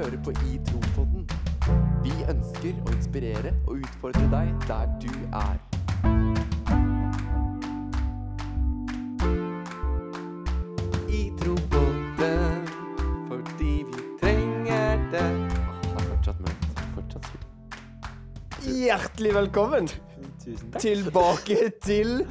[0.00, 1.26] hører på I Tro-podden.
[2.04, 5.12] Vi ønsker å inspirere og utfordre deg der du
[5.44, 5.58] er.
[11.10, 12.68] I Tro-podden,
[13.28, 15.24] fordi vi trenger det.
[15.24, 16.84] Åh, det er fortsatt mørkt.
[16.94, 17.46] Fortsatt skummelt.
[18.70, 19.88] Hjertelig velkommen
[20.44, 20.80] Tusen takk.
[20.84, 22.22] tilbake til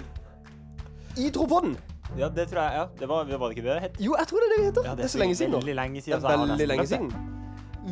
[1.19, 1.75] Idropodden.
[2.17, 2.73] Ja, det tror jeg.
[2.79, 2.85] ja.
[2.99, 3.97] Det var, det ikke det det het?
[3.99, 4.87] Jo, jeg tror det er det vi heter.
[4.87, 5.59] Ja, det er så lenge siden nå.
[5.59, 6.17] Veldig lenge Det siden.
[6.17, 7.38] er så jeg veldig lenge siden.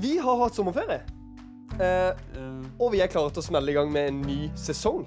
[0.02, 1.02] Vi har hatt sommerferie.
[1.78, 2.14] Eh,
[2.80, 5.06] og vi er klare til å smelle i gang med en ny sesong.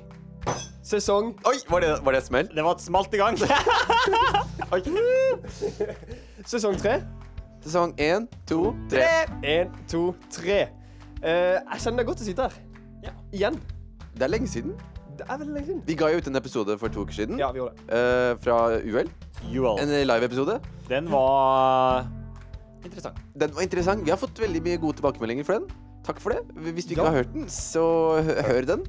[0.87, 2.49] Sesong Oi, var det, var det et smell?
[2.57, 3.37] det var et smalt i gang.
[6.51, 7.01] Sesong tre.
[7.61, 9.09] Sesong én, to, tre.
[9.45, 10.63] Én, to, tre.
[11.21, 12.57] Eh, jeg kjenner det er godt å sitte her.
[13.05, 13.13] Ja.
[13.37, 13.59] Igjen.
[14.17, 14.73] Det er lenge siden.
[15.21, 15.83] Det er veldig lenge siden.
[15.91, 17.41] Vi ga jo ut en episode for to uker siden.
[17.41, 17.99] Ja, vi gjorde det.
[17.99, 19.11] eh, fra UL.
[19.53, 19.77] UL.
[19.83, 20.57] En live-episode.
[20.89, 22.09] Den var
[22.85, 23.17] interessant.
[23.37, 24.05] Den var interessant.
[24.05, 25.67] Vi har fått veldig mye gode tilbakemeldinger for den.
[26.07, 26.43] Takk for det.
[26.75, 27.11] Hvis du ikke Ja.
[27.11, 27.85] har hørt den, så
[28.49, 28.85] hør den.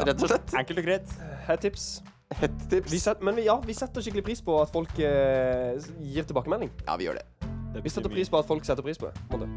[0.00, 0.54] Rett og slett.
[0.54, 1.08] Enkelt og greit.
[1.46, 2.02] Hett tips.
[2.42, 2.90] Et tips.
[2.90, 6.70] Vi set, men vi, ja, vi setter skikkelig pris på at folk eh, gir tilbakemelding.
[6.86, 7.26] Ja, vi gjør det.
[7.84, 9.06] Vi setter pris på at folk setter pris på
[9.38, 9.48] det.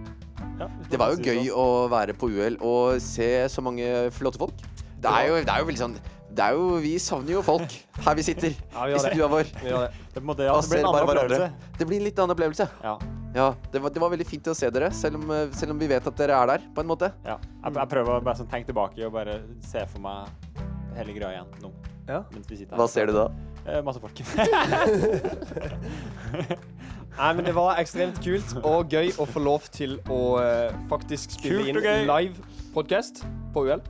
[0.60, 1.56] Ja, Det var jo gøy sånn.
[1.56, 4.54] å være på UL og se så mange flotte folk.
[5.00, 5.98] Det er jo, det er jo veldig sånn
[6.30, 7.72] det er jo, Vi savner jo folk
[8.06, 9.48] her vi sitter Ja, vi i stua vår.
[9.64, 9.94] Vi gjør det.
[10.14, 11.48] Det, på en måte, ja, det blir en annen opplevelse.
[11.80, 12.68] Det blir en litt annen opplevelse.
[12.84, 12.98] Ja,
[13.36, 15.80] Ja, det var, det var veldig fint å se dere, selv om, eh, selv om
[15.82, 17.12] vi vet at dere er der, på en måte.
[17.28, 17.38] ja.
[17.60, 19.34] Jeg, jeg prøver å bare sånn tenke tilbake og bare
[19.68, 20.16] se for meg
[20.98, 21.70] hele greia igjen nå.
[22.10, 22.24] Ja.
[22.34, 22.80] Mens vi sitter her.
[22.82, 23.26] Hva ser du da?
[23.68, 24.18] Eh, masse folk.
[27.20, 31.32] Nei, men Det var ekstremt kult og gøy å få lov til å uh, faktisk
[31.36, 31.76] spille inn
[32.08, 32.36] live
[32.74, 33.82] podcast på UL.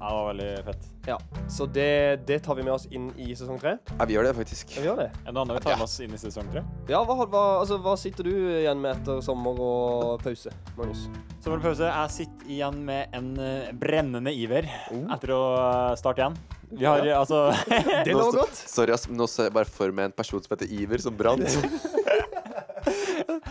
[0.00, 0.84] Ja, det var veldig fett.
[1.06, 3.74] Ja, Så det, det tar vi med oss inn i sesong tre.
[3.98, 4.72] Ja, vi gjør det faktisk.
[4.76, 5.08] Ja, vi gjør det.
[5.28, 6.62] En annen vi tar med oss inn i sesong tre?
[6.88, 11.04] Ja, hva, hva, altså, hva sitter du igjen med etter sommer og pause, Magnus?
[11.44, 11.90] Sommer og pause.
[11.90, 15.04] Jeg sitter igjen med en eh, brennende iver Oh.
[15.14, 16.40] etter å eh, starte igjen.
[16.70, 17.18] Vi har ja.
[17.20, 17.50] altså
[18.06, 18.56] Det lover godt.
[18.56, 21.16] Sorry, ass, men nå ser jeg bare for meg en person som heter Iver, som
[21.18, 21.44] brant.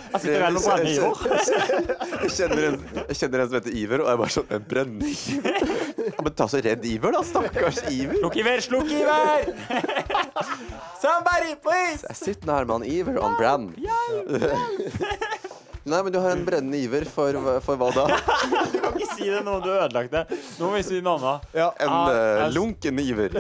[0.09, 1.69] Jeg sitter vel og brenner
[2.33, 5.13] kjenner, en, jeg kjenner en som heter Iver, og jeg er bare sånn En brenning.
[6.19, 7.21] Ja, men ta så redd Iver, da.
[7.23, 8.17] Stakkars Iver.
[8.19, 9.45] Slukk iver, slukk iver!
[11.03, 12.03] Somebody, please!
[12.09, 14.97] Jeg sitter nærme han Iver, og han hjelp.
[15.87, 18.03] Nei, men du har en brennende iver for, for hva da?
[18.73, 20.25] Du kan ikke si det nå, du har ødelagt det.
[20.59, 21.49] Nå må vi si noe annet.
[21.55, 23.39] Ja, En uh, eh, lunken iver.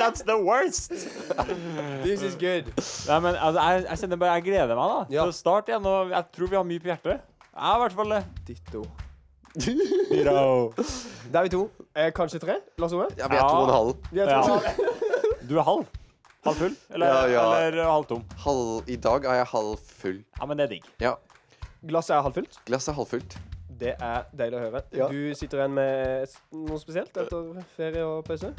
[0.00, 0.96] That's the worst!
[2.06, 2.72] This is good.
[2.72, 5.26] Nei, men altså, jeg, jeg kjenner bare, jeg gleder meg da Ja.
[5.26, 5.92] til å starte igjen.
[5.92, 7.34] Og jeg tror vi har mye på hjertet.
[7.52, 8.28] Jeg har i hvert fall det.
[8.48, 8.88] Ditto.
[9.56, 11.70] Der er vi to.
[11.96, 12.56] Eh, kanskje tre?
[12.78, 13.06] Lars Ove?
[13.18, 13.96] Ja, vi er to og en halv.
[14.12, 14.58] Vi er to.
[14.60, 14.72] Ja.
[15.48, 15.86] Du er halv?
[16.46, 16.76] Halv full?
[16.94, 17.66] Eller, Ja, ja.
[17.66, 18.24] eller halv tom?
[18.44, 20.20] halv I dag er jeg halv full.
[20.40, 20.84] Ja, men det er digg.
[21.00, 21.12] Ja.
[21.88, 22.58] Glasset er halvfullt.
[22.66, 23.38] Glasset er halvfullt.
[23.80, 24.82] Det er deilig å høre.
[24.96, 25.08] Ja.
[25.12, 28.52] Du sitter igjen med s- noe spesielt etter ferie og pause?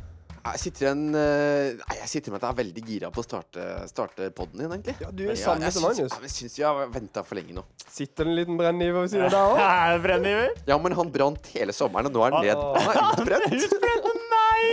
[0.55, 3.25] Jeg sitter igjen eh, Nei, jeg sitter med at jeg er veldig gira på å
[3.25, 4.95] starte, starte podden igjen, egentlig.
[5.03, 6.13] Ja, du er sammen med Magnus.
[6.23, 7.63] Jeg syns vi har venta for lenge nå.
[7.87, 9.57] Sitter det en liten brenniver ved siden av deg òg?
[9.61, 10.49] Ja, Brenniver?
[10.69, 12.57] Ja, men han brant hele sommeren, og nå er han ned.
[12.87, 13.51] Han er utbrent.
[13.67, 14.05] Utbrent?
[14.33, 14.63] Nei!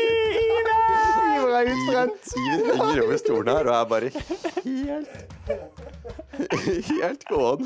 [0.44, 0.80] Iver!
[1.34, 2.22] Iver er utbrent.
[2.44, 5.10] Iver henger over stolen her og er bare helt
[6.90, 7.62] Helt gåen.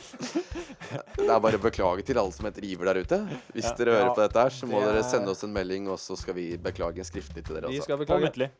[1.16, 3.18] Det er bare å beklage til alle som heter Iver der ute.
[3.54, 3.74] Hvis Ja.
[3.78, 4.14] dere hører Ja.
[4.14, 6.34] på dette her, så må Det er- dere sende oss en melding, og så skal
[6.34, 7.68] vi beklage skriftlig til dere.
[7.68, 7.82] Vi Altså.
[7.84, 8.22] skal Og beklage.
[8.30, 8.50] muntlig.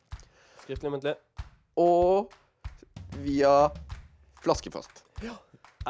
[0.65, 1.15] Skriftlig og muntlig.
[1.77, 2.33] Og
[3.23, 3.71] via
[4.43, 5.03] flaskepost.
[5.23, 5.35] Ja,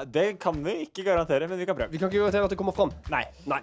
[0.06, 1.90] Det kan vi ikke garantere, men vi kan prøve.
[1.90, 2.92] Vi kan ikke garantere at det kommer fram.
[3.10, 3.24] Nei.
[3.44, 3.60] Nei.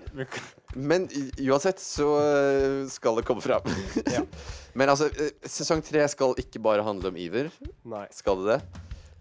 [0.76, 1.08] Men
[1.40, 3.62] uansett så øh, skal det komme fram.
[4.06, 4.22] Ja.
[4.76, 7.50] Men altså, øh, sesong tre skal ikke bare handle om Iver.
[7.86, 8.06] Nei.
[8.12, 8.62] Skal det det?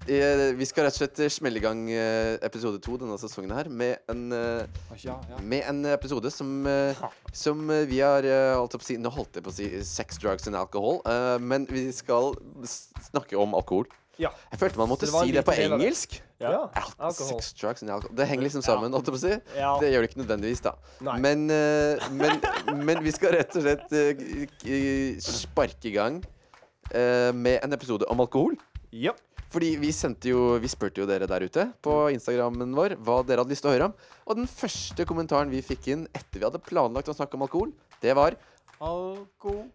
[0.06, 3.66] Eh, Vi skal rett og slett smelle i gang eh, episode to denne sesongen her
[3.68, 4.66] med en, eh,
[5.02, 5.38] Ja, ja.
[5.42, 6.94] med en episode som, eh,
[7.34, 9.66] som eh, vi har eh, holdt på å si Nå holdt jeg på å si
[9.82, 12.36] sex, drugs and alcohol, eh, men vi skal
[13.02, 13.88] snakke om alkohol.
[14.16, 14.30] Ja.
[14.52, 15.80] Jeg følte man måtte det si det på liten det.
[15.82, 16.14] engelsk.
[16.40, 16.70] Ja.
[17.02, 18.14] Al Sex, drugs and alcohol.
[18.16, 19.58] Det henger liksom sammen, holdt jeg på å si.
[19.58, 19.74] Ja.
[19.82, 20.72] Det gjør det ikke nødvendigvis, da.
[21.20, 22.40] Men, eh, men,
[22.86, 26.22] men vi skal rett og slett eh, sparke i gang
[26.94, 28.54] eh, med en episode om alkohol.
[28.94, 29.12] Ja.
[29.52, 33.44] Fordi vi sendte jo Vi spurte jo dere der ute på Instagrammen vår hva dere
[33.44, 33.94] hadde lyst til å høre om.
[34.26, 37.72] Og den første kommentaren vi fikk inn etter vi hadde planlagt å snakke om alkohol,
[38.02, 38.36] det var
[38.82, 39.68] Alkohol.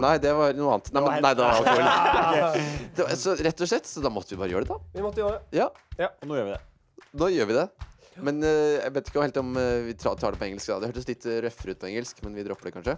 [0.00, 0.92] Nei, det var noe annet.
[0.94, 2.60] Nei, Det var men, nei, det var alkohol.
[2.94, 4.92] Det var, så rett og slett, så da måtte vi bare gjøre det, da.
[4.94, 5.58] Vi måtte gjøre det.
[5.58, 5.66] Ja,
[6.22, 6.60] Og nå gjør vi det.
[7.24, 7.66] da gjør vi det.
[8.22, 10.70] Men uh, jeg vet ikke helt om uh, vi tar, tar det på engelsk.
[10.70, 10.78] Da.
[10.84, 12.94] Det hørtes litt eh, røffere ut på engelsk, men vi dropper det kanskje.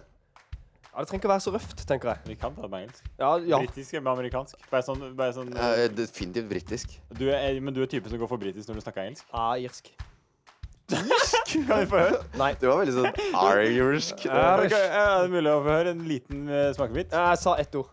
[0.97, 2.17] Ja, Det trenger ikke å være så røft, tenker jeg.
[2.25, 3.03] Vi kan ta det på engelsk.
[3.21, 3.57] Ja, ja.
[3.61, 4.63] Britisk eller amerikansk?
[4.71, 6.95] Bare sånn, bare sånn Eh, definitivt britisk.
[7.13, 9.25] du er, Men du er typen som går for britisk når du snakker engelsk?
[9.31, 9.91] ja irsk.
[10.89, 11.03] Kan
[11.83, 12.23] vi få høre?
[12.39, 12.53] Nei.
[12.57, 13.13] Det var veldig sånn
[13.93, 14.25] irsk.
[14.25, 14.55] Ja.
[14.65, 17.11] Er det mulig å få høre en liten uh, smakebit?
[17.13, 17.89] Jeg sa ett ord.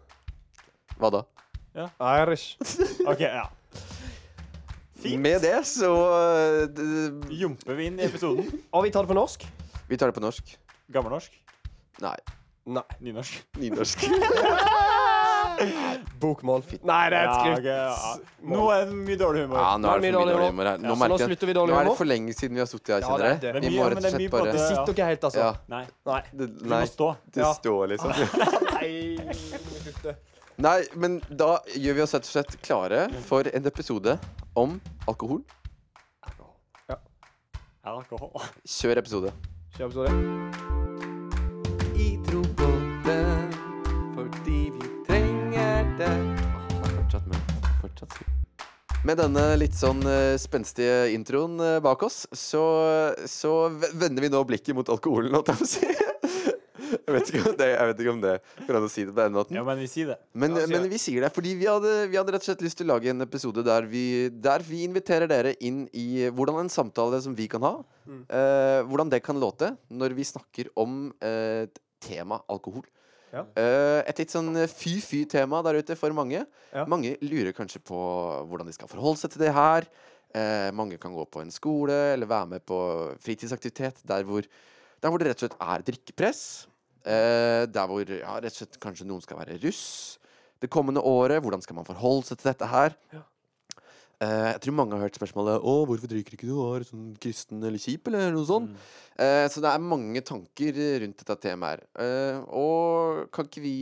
[0.96, 1.22] Hva da?
[2.22, 2.54] Irish.
[3.10, 3.48] OK, ja.
[5.04, 5.20] Fint.
[5.20, 8.46] Med det så uh, d- Jumper vi inn i episoden.
[8.72, 9.44] Og vi tar det på norsk?
[9.90, 10.54] Vi tar det på norsk.
[10.94, 11.34] Gammelnorsk?
[12.00, 12.14] Nei,
[12.66, 12.82] Nei.
[13.04, 13.34] Nynorsk?
[13.60, 13.98] nynorsk.
[16.20, 16.62] Bokmål.
[16.82, 18.16] Nei, det er et Ja, okay, ja.
[18.42, 19.58] Nå er det mye dårlig humor.
[19.60, 20.78] Ja, nå er det for mye dårlig humor her.
[20.82, 21.74] Nå ja, nå slutter vi dårlig humor.
[21.74, 23.76] Nå er det for lenge siden vi har sittet her, kjenner er er Vi mye,
[23.76, 24.54] må men rett og det er slett mye bare det.
[24.68, 25.40] Sitter ikke helt, altså.
[25.40, 25.84] Ja, Nei.
[26.10, 26.22] Nei.
[26.32, 27.08] det, nei, må stå.
[27.36, 27.50] det Ja.
[27.60, 28.10] står liksom.
[28.74, 28.88] Nei.
[30.64, 34.12] Nei, men da gjør vi oss rett og slett klare for en episode
[34.56, 35.40] om alkohol.
[37.84, 38.30] Alkohol.
[38.64, 39.30] Kjør episode.
[39.76, 40.10] Kjør episode.
[48.08, 48.30] Fortsatt.
[49.04, 52.62] Med denne litt sånn eh, spenstige introen eh, bak oss, så,
[53.28, 53.50] så
[53.92, 55.90] vender vi nå blikket mot alkoholen, holdt jeg på å si.
[56.94, 58.32] Jeg vet ikke om det, jeg vet ikke om det
[58.68, 59.56] går an å si det på den måten.
[59.58, 60.16] Ja, men vi sier det.
[60.40, 62.78] Men, Ja, men vi sier det fordi vi hadde, vi hadde rett og slett lyst
[62.80, 66.72] til å lage en episode der vi, der vi inviterer dere inn i hvordan en
[66.72, 67.74] samtale som vi kan ha,
[68.04, 68.18] Mm.
[68.28, 71.64] eh, hvordan det kan låte når vi snakker om eh,
[72.04, 72.82] tema alkohol.
[73.34, 73.44] Ja.
[73.58, 76.44] Eh, et litt sånn fy-fy-tema der ute for mange.
[76.70, 76.84] Ja.
[76.90, 77.98] Mange lurer kanskje på
[78.48, 79.88] hvordan de skal forholde seg til det her.
[80.34, 82.78] Eh, mange kan gå på en skole eller være med på
[83.22, 84.46] fritidsaktivitet der hvor,
[85.02, 86.42] der hvor det rett og slett er drikkepress.
[87.04, 89.84] Eh, der hvor ja, rett og slett kanskje noen skal være russ
[90.62, 91.42] det kommende året.
[91.44, 92.96] Hvordan skal man forholde seg til dette her?
[93.14, 93.22] Ja.
[94.22, 96.54] Eh, jeg tror mange har hørt spørsmålet Å, hvorfor drikker ikke du?
[96.70, 98.70] Er du sånn kristen eller kjip, eller noe sånt?
[98.70, 98.84] Mm.
[99.26, 101.84] Eh, så det er mange tanker rundt dette temaet her.
[102.04, 103.74] Eh, og kan ikke vi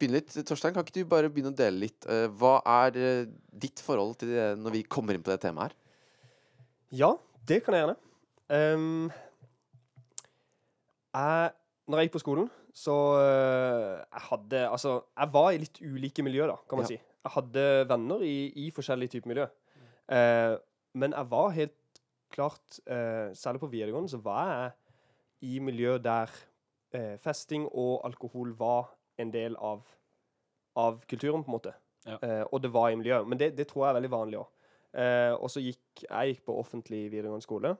[0.00, 0.32] begynne litt?
[0.48, 2.06] Torstein, kan ikke du bare begynne å dele litt?
[2.10, 5.70] Eh, hva er eh, ditt forhold til det når vi kommer inn på det temaet
[5.70, 5.78] her?
[7.02, 7.12] Ja,
[7.48, 7.98] det kan jeg gjerne.
[8.52, 9.06] Um,
[11.12, 11.52] jeg,
[11.88, 16.48] når jeg gikk på skolen, så jeg hadde Altså, jeg var i litt ulike miljøer,
[16.52, 16.96] da, kan man Ja.
[16.96, 17.00] si.
[17.24, 19.46] Hadde venner i, i forskjellige typer miljø.
[20.12, 20.56] Eh,
[20.98, 22.00] men jeg var helt
[22.32, 24.72] klart eh, Særlig på videregående så var jeg
[25.42, 26.30] i miljø der
[26.94, 29.82] eh, festing og alkohol var en del av,
[30.76, 31.72] av kulturen, på en måte.
[32.06, 32.18] Ja.
[32.22, 33.28] Eh, og det var i miljøet.
[33.28, 34.50] Men det, det tror jeg er veldig vanlig òg.
[34.92, 37.74] Eh, og så gikk jeg gikk på offentlig videregående skole.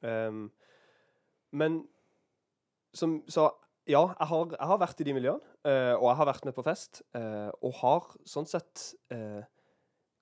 [0.00, 0.50] Um,
[1.56, 1.86] men
[2.94, 3.48] som Så
[3.86, 6.54] ja, jeg har, jeg har vært i de miljøene, eh, og jeg har vært med
[6.56, 7.02] på fest.
[7.14, 9.42] eh, og har sånn sett eh,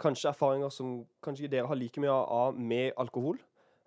[0.01, 3.39] kanskje erfaringer som kanskje dere har like mye av med alkohol.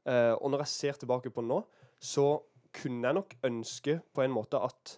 [0.08, 1.58] Og når jeg ser tilbake på det nå,
[2.00, 2.40] så
[2.72, 4.94] kunne jeg nok ønske på en måte at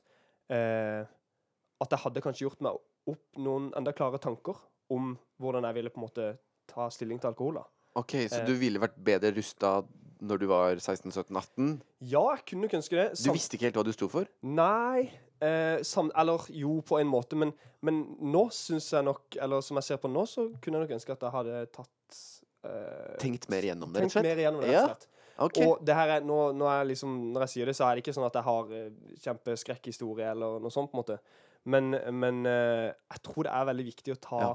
[1.81, 2.77] At jeg hadde kanskje gjort meg
[3.09, 4.59] opp noen enda klare tanker
[4.93, 6.27] om hvordan jeg ville på en måte
[6.69, 7.57] ta stilling til alkohol.
[7.57, 7.65] da.
[7.95, 9.79] Ok, Så du ville vært bedre rusta
[10.21, 11.80] når du var 16-17-18?
[12.12, 13.07] Ja, jeg kunne ønske det.
[13.24, 14.27] Du visste ikke helt hva du sto for?
[14.44, 15.10] Nei
[15.42, 19.80] eh, sam Eller jo, på en måte, men, men nå syns jeg nok Eller som
[19.80, 22.19] jeg ser på nå, så kunne jeg nok ønske at jeg hadde tatt
[22.68, 24.27] eh, Tenkt mer igjennom det, rett og Tenkt slett?
[24.27, 24.83] mer gjennom det, Ja.
[24.89, 25.16] rett og slett.
[25.39, 25.57] Ok.
[25.63, 28.01] Og det her er, nå, nå er liksom, når jeg sier det, så er det
[28.04, 28.89] ikke sånn at jeg har eh,
[29.24, 31.15] kjempeskrekkhistorie eller noe sånt, på en måte.
[31.72, 34.50] Men, men eh, jeg tror det er veldig viktig å ta Ja.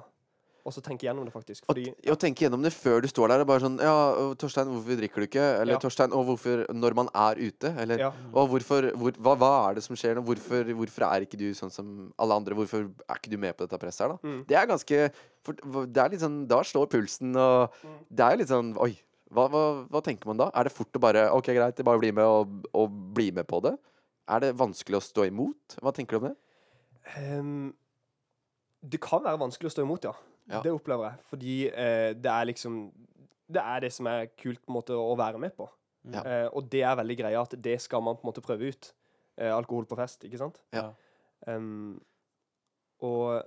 [0.64, 1.66] Og så tenke gjennom det, faktisk.
[1.68, 3.92] Fordi og tenke gjennom det før du står der og bare sånn Ja,
[4.40, 5.42] Torstein, hvorfor drikker du ikke?
[5.61, 5.78] Eller Ja.
[5.83, 7.73] Torstein, og hvorfor Når man er ute?
[7.83, 8.12] Eller Ja.
[8.33, 10.25] Og hvorfor hvor, hva, hva er det som skjer nå?
[10.25, 12.54] Hvorfor, hvorfor er ikke du sånn som alle andre?
[12.56, 14.18] Hvorfor er ikke du med på dette presset her, da?
[14.25, 14.47] Mm.
[14.49, 15.12] Det er ganske
[15.44, 15.52] for,
[15.85, 17.99] Det er litt sånn Da slår pulsen, og Mm.
[18.11, 18.99] det er jo litt sånn Oi,
[19.30, 20.50] hva, hva, hva tenker man da?
[20.54, 23.61] Er det fort å bare OK, greit, bare bli med og, og bli med på
[23.61, 23.76] det?
[24.28, 25.76] Er det vanskelig å stå imot?
[25.83, 26.37] Hva tenker du om det?
[27.21, 27.75] Um,
[28.83, 30.12] det kan være vanskelig å stå imot, ja.
[30.51, 30.61] Ja.
[30.65, 31.25] Det opplever jeg.
[31.31, 32.83] Fordi eh, det er liksom
[33.55, 35.69] Det er det som er kult på en måte å være med på.
[36.13, 36.23] Ja.
[36.25, 38.91] Eh, og det er veldig greia at det skal man på en måte prøve ut.
[39.37, 40.61] Eh, alkohol på fest, ikke sant?
[40.75, 40.91] Ja.
[41.47, 42.01] Um,
[43.05, 43.43] og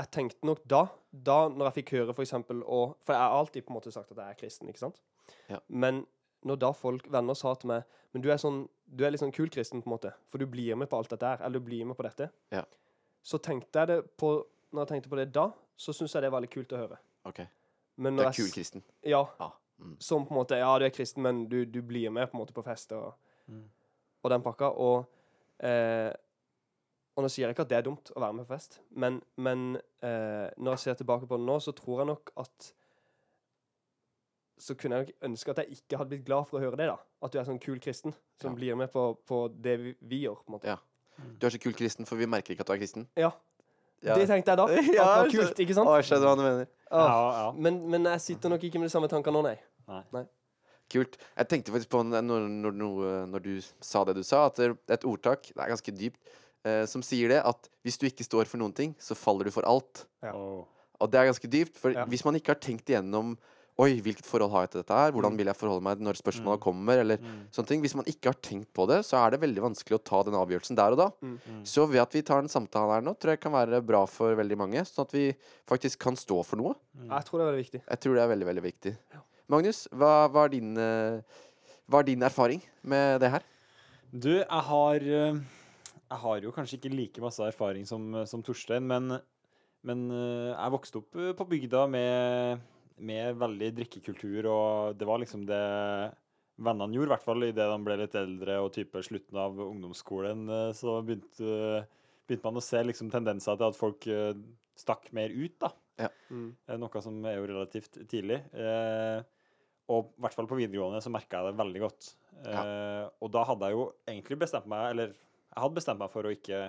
[0.00, 3.36] jeg tenkte nok da, da når jeg fikk høre for eksempel og, For jeg har
[3.36, 5.00] alltid på en måte sagt at jeg er kristen, ikke sant?
[5.48, 5.60] Ja.
[5.68, 6.04] Men
[6.46, 9.34] når da folk, venner sa til meg Men du er sånn Du er litt sånn
[9.34, 10.12] kul kristen, på en måte.
[10.32, 11.42] For du blir med på alt dette her.
[11.44, 12.30] Eller du blir med på dette.
[12.50, 12.64] Ja.
[13.22, 14.32] Så tenkte jeg det på
[14.72, 16.98] Når jeg tenkte på det da, så syntes jeg det var litt kult å høre.
[17.26, 17.40] OK.
[17.96, 18.82] Men Du er jeg kul kristen.
[19.04, 19.24] Ja.
[19.40, 19.50] Ja.
[19.80, 19.96] Mm.
[20.00, 22.42] Som på en måte Ja, du er kristen, men du, du blir med på en
[22.44, 23.14] måte på fest og,
[23.50, 23.64] Mm.
[24.22, 24.68] og den pakka.
[24.78, 25.06] Og
[25.58, 26.12] eh,
[27.16, 29.20] Og nå sier jeg ikke at det er dumt å være med på fest, men,
[29.36, 32.68] men eh, når jeg ser tilbake på det nå, så tror jeg nok at
[34.60, 36.86] Så kunne jeg nok ønske at jeg ikke hadde blitt glad for å høre det,
[36.90, 36.96] da.
[37.24, 38.56] At du er sånn kul kristen som Ja.
[38.56, 40.66] blir med på, på det vi, vi gjør, på en måte.
[40.68, 40.76] Ja.
[41.40, 43.06] Du er så kul kristen, for vi merker ikke at du er kristen.
[43.16, 43.30] Ja.
[44.02, 44.14] Ja.
[44.16, 44.64] Det tenkte jeg da.
[44.70, 45.88] At det var kult, ikke sant?
[45.90, 46.68] Å, jeg skjønner hva du mener.
[46.90, 47.48] Ja, ja.
[47.54, 50.00] Men, men jeg sitter nok ikke med de samme tankene nå, nei.
[50.14, 50.22] Nei.
[50.90, 51.18] Kult.
[51.38, 53.52] Jeg tenkte faktisk på når, når, når, når du
[53.84, 56.18] sa det du sa, at det er et ordtak, det er ganske dypt,
[56.66, 59.54] eh, som sier det at hvis du ikke står for noen ting, så faller du
[59.54, 60.06] for alt.
[60.24, 60.32] Ja.
[60.34, 62.08] Og det er ganske dypt, for Ja.
[62.10, 63.36] hvis man ikke har tenkt igjennom
[63.80, 65.12] Oi, hvilket forhold har jeg til dette her?
[65.14, 65.36] Hvordan Mm.
[65.40, 66.64] vil jeg forholde meg når spørsmålet Mm.
[66.66, 66.98] kommer?
[67.00, 67.46] Eller Mm.
[67.50, 67.80] sånne ting.
[67.80, 70.34] Hvis man ikke har tenkt på det, så er det veldig vanskelig å ta den
[70.34, 71.08] avgjørelsen der og da.
[71.22, 71.38] Mm.
[71.48, 71.62] Mm.
[71.64, 74.34] Så ved at vi tar en samtale her nå, tror jeg kan være bra for
[74.36, 74.84] veldig mange.
[74.84, 75.34] Sånn at vi
[75.66, 76.74] faktisk kan stå for noe.
[76.98, 77.08] Mm.
[77.08, 77.82] Jeg tror det er veldig viktig.
[77.88, 78.96] Jeg tror det er veldig, veldig viktig.
[79.48, 81.22] Magnus, hva, hva, er din, eh,
[81.90, 83.42] hva er din erfaring med det her?
[84.12, 85.40] Du, jeg har eh,
[86.10, 89.20] Jeg har jo kanskje ikke like masse erfaring som, eh, som Torstein, men,
[89.84, 92.60] men jeg vokste opp på bygda med,
[93.00, 95.60] med veldig drikkekultur, og det var liksom det
[96.60, 100.44] vennene gjorde, i hvert fall idet de ble litt eldre og type slutten av ungdomsskolen,
[100.52, 101.84] eh, så begynte,
[102.28, 104.34] begynte man å se liksom tendenser til at folk eh,
[104.80, 105.72] stakk mer ut, da.
[106.30, 106.50] Mm.
[106.66, 108.40] Eh, Noe som er jo relativt tidlig.
[108.54, 109.20] Eh,
[109.90, 112.12] og i hvert fall på videregående så merka jeg det veldig godt.
[112.46, 116.24] Eh, og da hadde jeg jo egentlig bestemt meg Eller jeg hadde bestemt meg for
[116.24, 116.60] å ikke,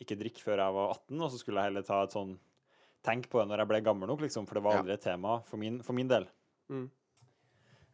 [0.00, 2.30] ikke drikke før jeg var 18, og så skulle jeg heller ta et sånn
[3.06, 5.38] Tenk på det når jeg ble gammel nok, liksom, for det var aldri et tema
[5.48, 6.26] for min, for min del.
[6.72, 6.88] Mm.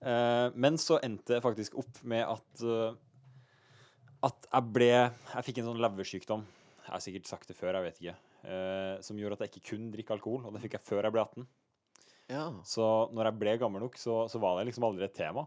[0.02, 2.92] Uh, men så endte det faktisk opp med at uh,
[4.26, 6.42] At jeg ble Jeg fikk en sånn leversykdom.
[6.82, 8.16] Jeg har sikkert sagt det før, jeg vet ikke.
[8.46, 11.16] Uh, som gjorde at jeg ikke kunne drikke alkohol, og det fikk jeg før jeg
[11.16, 11.46] ble 18.
[12.34, 12.44] Ja.
[12.66, 15.46] Så når jeg ble gammel nok, så, så var det liksom aldri et tema.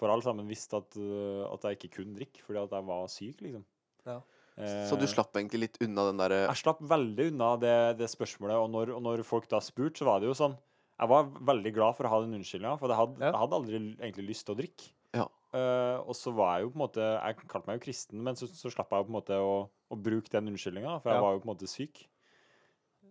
[0.00, 3.10] For alle sammen visste at, uh, at jeg ikke kunne drikke fordi at jeg var
[3.12, 3.66] syk, liksom.
[4.08, 4.20] Ja.
[4.56, 8.08] Så du Eh, slapp egentlig litt unna den derre Jeg slapp veldig unna det, det
[8.10, 10.56] spørsmålet, og når, og når folk da spurte, så var det jo sånn
[11.00, 13.30] Jeg var veldig glad for å ha den unnskyldninga, for jeg hadde, Ja.
[13.30, 14.90] jeg hadde aldri egentlig lyst til å drikke.
[15.14, 15.24] Ja.
[15.54, 18.34] Uh, og så var jeg jo på en måte Jeg kalte meg jo kristen, men
[18.36, 19.54] så, så slapp jeg jo på en måte å,
[19.90, 21.24] å bruke den unnskyldninga, for jeg Ja.
[21.24, 22.06] var jo på en måte syk.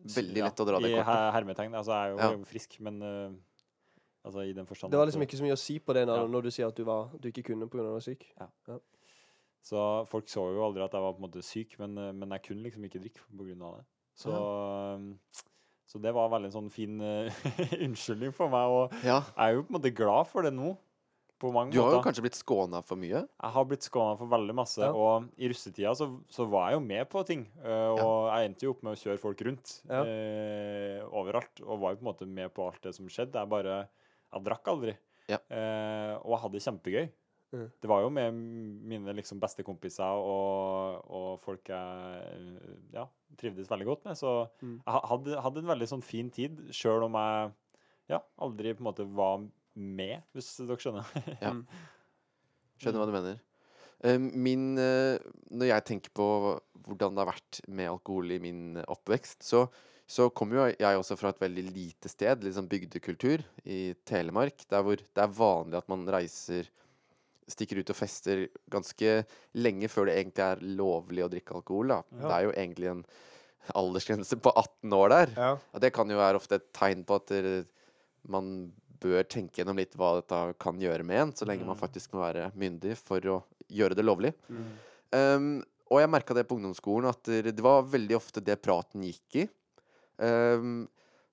[0.06, 1.06] Veldig lett å dra det I kortet.
[1.10, 1.74] her- hermetegn.
[1.76, 2.46] Altså, jeg er jo Ja.
[2.46, 3.32] frisk, men uh,
[4.24, 6.18] altså i den forstand Det var liksom ikke så mye å si på det når,
[6.22, 6.28] Ja.
[6.28, 7.80] når du sier at du, var, du ikke kunne pga.
[7.80, 8.24] at du var syk.
[9.62, 12.30] Så folk så jo aldri at jeg var på en måte syk, men, eh, men
[12.38, 13.86] jeg kunne liksom ikke drikke av det.
[14.20, 15.20] Så, um,
[15.88, 17.32] så det var veldig en sånn fin eh,
[17.86, 19.22] unnskyldning for meg, og Ja.
[19.36, 20.78] jeg er jo på en måte glad for det nå.
[21.40, 23.22] På mange Du har jo kanskje blitt skåna for mye?
[23.24, 24.92] Jeg har blitt skåna for veldig masse, Ja.
[24.92, 27.46] og i russetida så, så var jeg jo med på ting.
[27.64, 30.02] eh, og jeg endte jo opp med å kjøre folk rundt Ja.
[30.04, 33.40] eh, overalt, og var jo på en måte med på alt det som skjedde.
[33.40, 33.88] Jeg bare
[34.34, 34.98] Jeg drakk aldri.
[35.30, 35.38] Ja.
[35.50, 37.10] Eh, og jeg hadde det kjempegøy.
[37.52, 37.66] Mm.
[37.82, 38.36] Det var jo med
[38.92, 42.60] mine liksom beste kompiser og, og folk jeg
[42.94, 43.08] ja,
[43.42, 44.18] trivdes veldig godt med.
[44.20, 44.76] Så Mm.
[44.86, 47.52] jeg hadde, hadde en veldig sånn fin tid, sjøl om jeg
[48.14, 49.42] ja, aldri på en måte var
[49.76, 51.10] med, hvis dere skjønner.
[51.42, 51.54] Ja.
[51.56, 51.66] Mm.
[52.80, 53.40] Skjønner hva du mener.
[54.00, 55.20] Eh, Min eh,
[55.52, 56.26] Når jeg tenker på
[56.86, 59.66] hvordan det har vært med alkohol i min oppvekst, så,
[60.10, 64.86] så kommer jo jeg også fra et veldig lite sted, sånn bygdekultur, i Telemark, der
[64.86, 66.70] hvor det er vanlig at man reiser
[67.50, 69.14] Stikker ut og fester ganske
[69.58, 71.88] lenge før det egentlig er lovlig å drikke alkohol.
[71.96, 72.02] da.
[72.14, 72.22] Ja.
[72.28, 73.04] Det er jo egentlig en
[73.76, 75.34] aldersgrense på 18 år der.
[75.38, 75.50] Ja.
[75.74, 77.34] Og det kan jo være ofte et tegn på at
[78.30, 81.82] man bør tenke gjennom litt hva dette kan gjøre med en, så lenge man Mm.
[81.82, 84.34] faktisk må være myndig for å gjøre det lovlig.
[84.50, 84.66] Mm.
[85.16, 89.02] Um, og jeg merka det på ungdomsskolen, at det det var veldig ofte det praten
[89.02, 89.50] gikk i.
[90.20, 90.88] Um,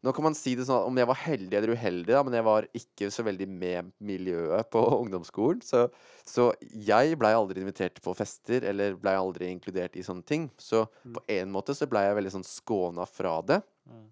[0.06, 2.36] nå kan man si det sånn at om jeg var heldig eller uheldig, da, men
[2.38, 5.60] jeg var ikke så veldig med miljøet på ungdomsskolen.
[5.66, 5.86] Så,
[6.26, 10.48] så jeg blei aldri invitert på fester, eller blei aldri inkludert i sånne ting.
[10.58, 11.12] Så Mm.
[11.18, 13.60] på en måte så blei jeg veldig sånn skåna fra det.
[13.90, 14.06] Mm.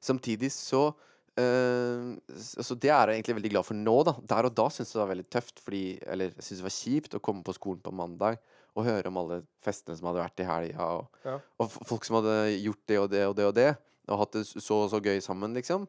[0.00, 0.88] Samtidig så
[1.38, 4.14] Uh, Så det er jeg egentlig veldig glad for nå, da.
[4.26, 6.74] Der og da syntes jeg det var veldig tøft, fordi Eller jeg syntes det var
[6.74, 8.40] kjipt å komme på skolen på mandag
[8.74, 11.36] og høre om alle festene som hadde vært i helga, og, Ja.
[11.62, 13.68] og folk som hadde gjort det og det og det og det,
[14.08, 15.86] og hatt det så og så gøy sammen, liksom.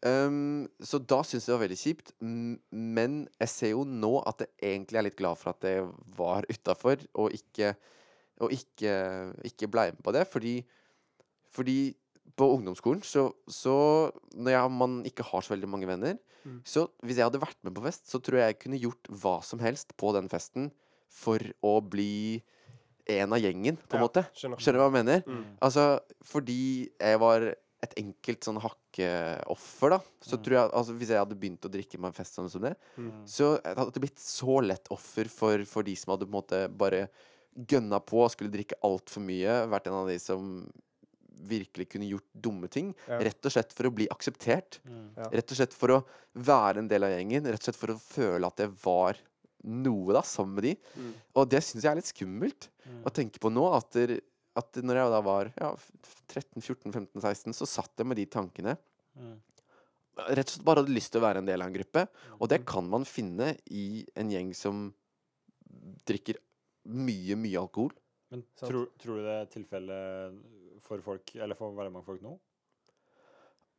[0.00, 2.12] Um, så da syns jeg det var veldig kjipt.
[2.72, 5.84] Men jeg ser jo nå at jeg egentlig er litt glad for at jeg
[6.16, 7.74] var utafor, og ikke
[8.40, 8.92] og ikke,
[9.44, 10.24] ikke blei med på det.
[10.32, 10.54] Fordi,
[11.52, 11.78] fordi
[12.40, 13.74] på ungdomsskolen så, så
[14.32, 16.62] Når jeg, man ikke har så veldig mange venner, Mm.
[16.64, 19.34] så hvis jeg hadde vært med på fest, så tror jeg jeg kunne gjort hva
[19.44, 20.70] som helst på den festen
[21.12, 22.40] for å bli
[23.18, 24.22] en av gjengen, på en Ja, måte.
[24.34, 24.58] skjønner.
[24.62, 25.22] Skjønner du hva jeg mener?
[25.26, 25.44] Mm.
[25.62, 27.48] Altså, fordi jeg var
[27.82, 30.42] et enkelt sånn hakkeoffer, da, så Mm.
[30.44, 32.76] tror jeg Altså, hvis jeg hadde begynt å drikke på en fest sånn som det,
[32.98, 33.24] Mm.
[33.26, 36.42] så jeg hadde det blitt så lett offer for, for de som hadde på en
[36.42, 37.08] måte bare
[37.58, 39.66] gønna på og skulle drikke altfor mye.
[39.68, 40.70] Vært en av de som
[41.42, 42.94] virkelig kunne gjort dumme ting.
[43.08, 43.18] Ja.
[43.18, 44.78] Rett og slett for å bli akseptert.
[44.86, 45.16] Mm.
[45.16, 45.24] Ja.
[45.30, 46.04] Rett og slett for å
[46.36, 47.44] være en del av gjengen.
[47.46, 49.16] Rett og slett for å føle at jeg var
[49.64, 50.74] noe da, sammen med de.
[50.96, 51.12] Mm.
[51.36, 53.02] Og det syns jeg er litt skummelt Mm.
[53.06, 53.62] å tenke på nå.
[53.76, 54.16] At, der,
[54.58, 55.68] at når jeg da var ja,
[56.32, 58.76] 13-14-15-16, så satt jeg med de tankene.
[59.20, 59.36] Mm.
[60.20, 62.02] rett og slett bare hadde lyst til å være en del av en gruppe.
[62.40, 64.82] Og det kan man finne i en gjeng som
[66.08, 66.40] drikker
[66.90, 67.92] mye, mye alkohol.
[68.30, 70.40] Men tror, tror du det er tilfellet
[70.86, 72.34] for folk, eller for veldig mange folk nå?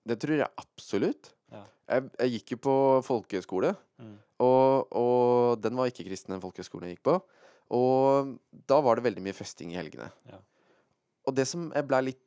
[0.07, 1.33] Det tror jeg absolutt.
[1.51, 1.61] Ja.
[1.91, 2.75] Jeg, jeg gikk jo på
[3.07, 4.15] folkehøyskole, Mm.
[4.41, 7.17] og, og den var ikke kristen, den folkehøyskolen jeg gikk på.
[7.77, 8.31] Og
[8.67, 10.07] da var det veldig mye festing i helgene.
[10.31, 10.39] Ja.
[11.29, 12.23] Og det som jeg blei litt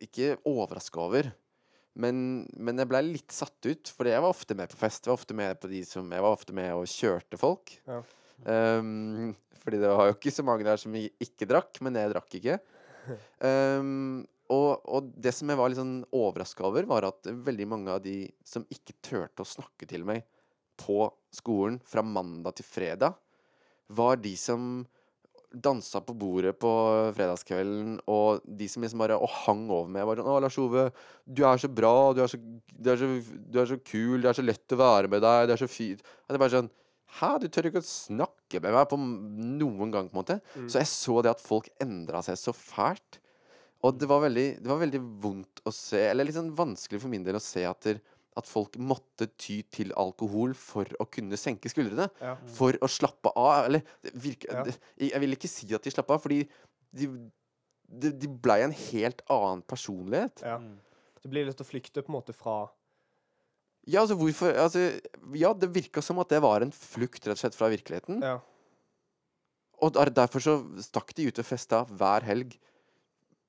[0.00, 1.28] Ikke overraska over,
[1.96, 2.16] men,
[2.56, 5.04] men jeg blei litt satt ut, fordi jeg var ofte med på fest.
[5.06, 7.72] Jeg var ofte med på de som Jeg var ofte med og kjørte folk.
[7.88, 8.00] Ja.
[8.44, 9.30] Um,
[9.62, 12.58] fordi det var jo ikke så mange der som ikke drakk, men jeg drakk ikke.
[13.40, 17.94] Um, og, og det som jeg var litt sånn overraska over, var at veldig mange
[17.94, 20.26] av de som ikke turte å snakke til meg
[20.80, 23.16] på skolen fra mandag til fredag,
[23.96, 24.84] var de som
[25.56, 26.70] dansa på bordet på
[27.16, 30.04] fredagskvelden, og de som liksom bare og hang over meg.
[30.06, 30.92] Var sånn 'Å, Lars Ove,
[31.24, 33.08] du er så bra, du er så, du er så,
[33.52, 35.70] du er så kul, det er så lett å være med deg, det er så
[35.70, 36.70] fint' Og det bare sånn
[37.16, 40.40] Hæ, du tør ikke å snakke med meg på noen gang, på en måte.
[40.58, 40.68] Mm.
[40.68, 43.20] Så jeg så det at folk endra seg så fælt.
[43.84, 47.24] Og det var, veldig, det var veldig vondt å se, eller sånn vanskelig for min
[47.26, 48.00] del å se at, der,
[48.36, 52.08] at folk måtte ty til alkohol for å kunne senke skuldrene.
[52.20, 52.36] Ja.
[52.56, 53.66] For å slappe av.
[53.68, 54.64] Eller virke, Ja.
[54.96, 56.42] jeg vil ikke si at de slapp av, fordi
[56.96, 57.10] de,
[57.86, 60.42] de, de blei en helt annen personlighet.
[60.42, 60.58] ja.
[60.58, 60.74] Mm.
[61.26, 62.68] Det blir litt å flykte på en måte fra
[63.90, 65.00] Ja, altså hvorfor altså,
[65.34, 68.20] Ja, det virka som at det var en flukt, rett og slett, fra virkeligheten.
[68.22, 68.36] Ja.
[69.82, 70.54] Og der, derfor så
[70.84, 72.54] stakk de ut og festa hver helg.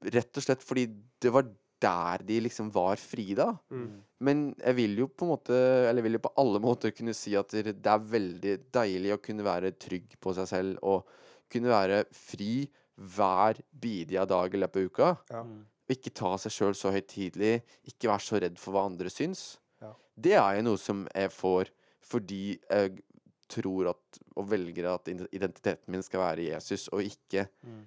[0.05, 0.85] Rett og slett fordi
[1.21, 1.47] det var
[1.81, 3.51] der de liksom var fri da.
[3.69, 4.01] Mm.
[4.25, 7.13] Men jeg vil jo på en måte Eller jeg vil jo på alle måter kunne
[7.13, 11.07] si at det er veldig deilig å kunne være trygg på seg selv og
[11.51, 15.09] kunne være fri hver bidige dag i løpet av uka.
[15.29, 15.43] Ja.
[15.45, 15.65] Mm.
[15.93, 17.61] Ikke ta seg sjøl så høytidelig.
[17.87, 19.59] Ikke være så redd for hva andre syns.
[19.79, 19.93] Ja.
[20.17, 21.71] Det er jo noe som jeg får
[22.07, 22.97] fordi jeg
[23.51, 27.85] tror at og velger at identiteten min skal være Jesus, og ikke Mm.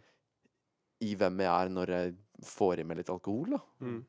[1.01, 3.57] I hvem jeg er når jeg får i meg litt alkohol.
[3.57, 3.61] da.
[3.85, 4.01] Mm.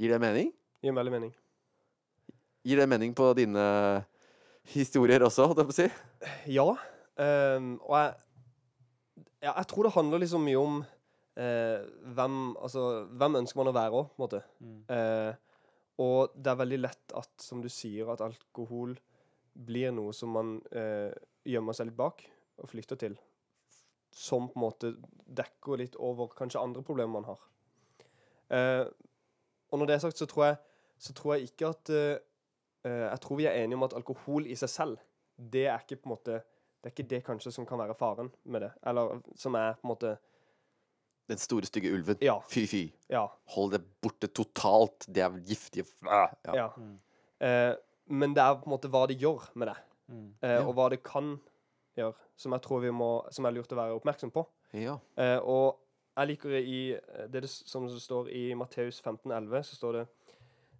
[0.00, 0.50] Gir det mening?
[0.82, 1.34] Gir veldig mening.
[2.66, 3.66] Gir det mening på dine
[4.72, 5.88] historier også, holdt jeg på å si?
[6.54, 6.68] Ja.
[7.18, 8.12] Um, og jeg
[9.42, 11.80] Ja, jeg tror det handler liksom mye om uh,
[12.14, 14.42] hvem Altså, hvem ønsker man å være òg, på en måte.
[14.62, 14.76] Mm.
[14.86, 15.32] Uh,
[16.02, 18.94] og det er veldig lett at, som du sier, at alkohol
[19.52, 21.10] blir noe som man uh,
[21.44, 22.22] gjemmer seg litt bak
[22.62, 23.18] og flykter til.
[24.12, 24.90] Som på en måte
[25.32, 27.40] dekker litt over kanskje andre problemer man har.
[28.52, 28.84] Eh,
[29.72, 30.56] og når det er sagt, så tror jeg,
[31.00, 32.18] så tror jeg ikke at eh,
[32.84, 34.98] eh, Jeg tror vi er enige om at alkohol i seg selv,
[35.36, 36.34] det er ikke på en måte
[36.82, 38.72] Det er ikke det kanskje som kan være faren med det.
[38.86, 40.12] Eller som er på en måte
[41.30, 42.18] Den store, stygge ulven.
[42.20, 42.36] Ja.
[42.50, 42.82] Fy, fy.
[43.08, 43.24] Ja.
[43.54, 45.06] Hold det borte totalt.
[45.08, 46.54] Det er giftige ah, Ja.
[46.54, 46.68] ja.
[46.76, 46.98] Mm.
[47.40, 47.74] Eh,
[48.12, 49.76] men det er på en måte hva det gjør med det.
[50.12, 50.34] Mm.
[50.42, 50.66] eh, Ja.
[50.66, 51.38] og hva det kan
[51.96, 54.46] gjøre, som jeg tror vi må, som er lurt å være oppmerksom på.
[54.72, 54.98] ja.
[55.16, 55.78] Eh, og
[56.12, 59.98] jeg liker det i eh, det, det som det står i Matteus 15,11, så står
[59.98, 60.06] det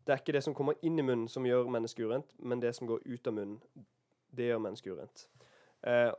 [0.06, 2.74] Det er ikke det som kommer inn i munnen som gjør mennesket urent, men det
[2.74, 3.60] som går ut av munnen,
[4.34, 5.28] det gjør mennesket urent.
[5.82, 6.12] Eh,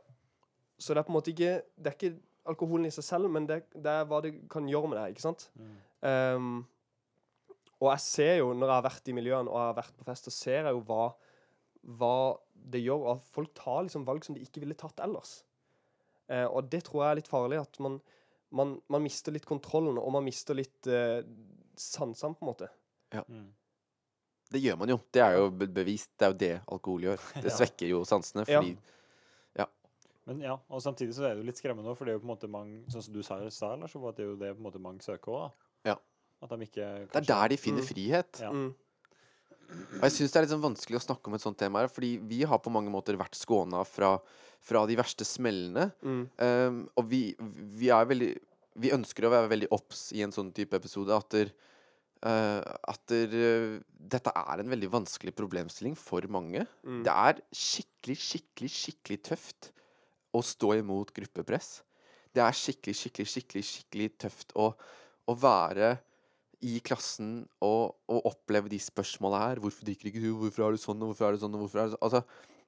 [0.78, 3.46] så det er på en måte ikke Det er ikke alkoholen i seg selv, men
[3.48, 5.46] det, det er hva det kan gjøre med deg, ikke sant?
[5.56, 5.76] Mm.
[6.08, 6.56] Ehm,
[7.80, 10.06] og jeg ser jo, når jeg har vært i miljøene og jeg har vært på
[10.08, 11.06] fest, så ser jeg jo hva,
[12.00, 12.16] hva
[12.64, 13.02] det gjør.
[13.04, 15.42] Og at folk tar liksom valg som de ikke ville tatt ellers.
[16.28, 17.60] Eh, og det tror jeg er litt farlig.
[17.60, 18.00] At man,
[18.50, 21.20] man, man mister litt kontrollen, og man mister litt eh,
[21.76, 22.70] sansene, på en måte.
[23.28, 23.52] Mm.
[24.54, 24.98] Det gjør man jo.
[25.12, 26.10] Det er jo bevist.
[26.18, 27.22] Det er jo det alkohol gjør.
[27.42, 27.56] Det Ja.
[27.58, 28.46] svekker jo sansene.
[28.48, 28.62] Ja.
[30.24, 32.22] Men ja, og samtidig så er det jo litt skremmende òg, for det er jo
[32.22, 34.54] på en måte mange Sånn som du sa, sa Lars, at det er jo det
[34.54, 35.50] på en måte mange søker òg.
[35.84, 35.98] Ja.
[36.40, 37.88] At de ikke det er der de finner Mm.
[37.90, 38.40] frihet.
[38.40, 38.48] Ja.
[38.50, 38.70] Mm.
[39.70, 41.90] Og jeg syns det er litt sånn vanskelig å snakke om et sånt tema her,
[41.92, 44.16] fordi vi har på mange måter vært skåna fra,
[44.64, 45.88] fra de verste smellene.
[46.04, 46.24] Mm.
[46.38, 47.22] Um, og vi,
[47.78, 48.32] vi er veldig
[48.82, 51.52] Vi ønsker å være veldig obs i en sånn type episode at der,
[52.26, 52.58] uh,
[52.90, 53.76] at der, uh,
[54.14, 56.66] dette er en veldig vanskelig problemstilling for mange.
[56.82, 57.04] Mm.
[57.06, 59.70] Det er skikkelig, skikkelig, skikkelig tøft
[60.34, 61.78] å stå imot gruppepress.
[62.34, 64.72] Det er skikkelig, skikkelig, skikkelig, skikkelig tøft å,
[65.30, 65.94] å være
[66.62, 69.60] i klassen og, og oppleve de spørsmåla her.
[69.62, 70.34] 'Hvorfor drikker ikke du?
[70.38, 71.00] Hvorfor er du sånn?
[71.00, 72.04] Hvorfor er du sånn?' hvorfor er du sånn?
[72.04, 72.24] Altså,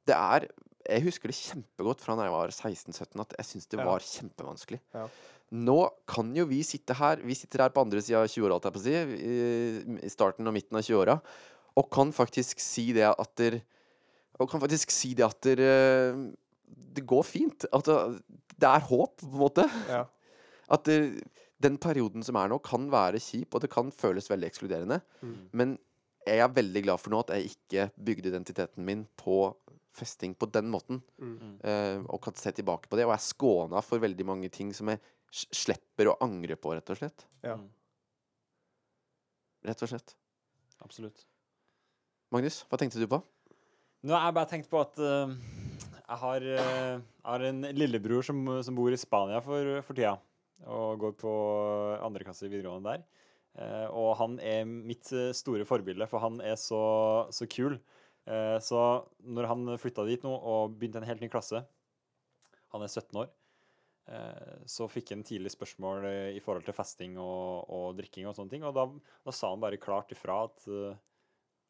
[0.06, 0.48] det er
[0.86, 3.84] Jeg husker det kjempegodt fra da jeg var 16-17, at jeg syntes det Ja.
[3.84, 4.78] var kjempevanskelig.
[4.94, 5.08] Ja.
[5.50, 8.68] Nå kan jo vi sitte her Vi sitter her på andre sida av 20-åra, holdt
[8.68, 8.94] jeg på å si,
[10.06, 11.20] i, starten og midten av 20-åra,
[11.76, 13.62] og kan faktisk si det at der,
[14.38, 16.32] Og kan faktisk si det at der, eh,
[16.94, 17.64] det går fint.
[17.72, 18.22] At det,
[18.58, 19.64] det er håp, på en måte.
[19.88, 20.04] Ja.
[20.68, 21.22] At det,
[21.62, 25.00] den perioden som er nå, kan være kjip, og det kan føles veldig ekskluderende.
[25.22, 25.36] Mm.
[25.56, 25.76] Men
[26.26, 29.54] jeg er veldig glad for nå at jeg ikke bygde identiteten min på
[29.96, 31.00] festing på den måten.
[31.22, 31.56] Mm.
[31.62, 33.06] Uh, og kan se tilbake på det.
[33.06, 35.00] Og jeg er skåna for veldig mange ting som jeg
[35.32, 37.26] slipper å angre på, rett og slett.
[37.46, 37.56] Ja.
[37.56, 37.70] Mm.
[39.66, 40.14] Rett og slett.
[40.84, 41.24] Absolutt.
[42.34, 43.22] Magnus, hva tenkte du på?
[44.06, 45.32] Nå har jeg bare tenkt på at uh,
[45.96, 50.18] jeg, har, uh, jeg har en lillebror som, som bor i Spania for, for tida.
[50.64, 51.32] Og går på
[52.00, 53.04] andre klasse i videregående der.
[53.56, 56.80] Eh, og han er mitt eh, store forbilde, for han er så,
[57.32, 57.78] så kul.
[58.26, 58.80] Eh, så
[59.24, 61.60] når han flytta dit nå og begynte en helt ny klasse
[62.74, 63.28] Han er 17 år.
[64.10, 68.34] eh, så fikk han tidlig spørsmål eh, i forhold til festing og, og drikking og
[68.36, 68.64] sånne ting.
[68.66, 68.88] Og da,
[69.24, 70.96] da sa han bare klart ifra at eh,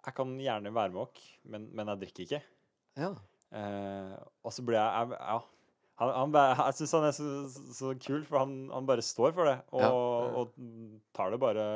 [0.06, 2.42] jeg kan gjerne være med dere, men, men jeg drikker ikke.
[2.96, 3.12] Ja.
[3.56, 5.38] Eh, og så ble jeg, jeg Ja.
[5.96, 7.26] Han, han, bare- jeg syns han er så,
[7.72, 9.58] så, kul, for han, han bare står for det.
[9.72, 9.90] Og, Ja.
[10.42, 10.56] og
[11.16, 11.66] tar det bare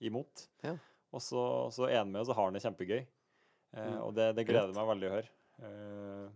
[0.00, 0.46] imot.
[0.64, 0.76] Ja.
[1.12, 1.42] Og så,
[1.74, 3.00] så er han med, og så har han det kjempegøy.
[3.02, 3.98] Eh, Mm.
[4.02, 5.28] og det, det gleder meg veldig å høre.
[5.62, 6.30] Eh,